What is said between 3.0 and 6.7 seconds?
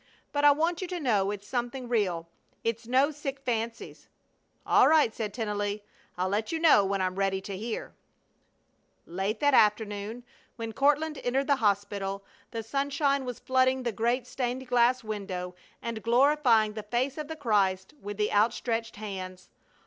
sick fancies." "All right!" said Tennelly. "I'll let you